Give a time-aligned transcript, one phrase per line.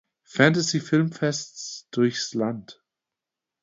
[0.23, 2.81] Fantasy Filmfests durchs Land.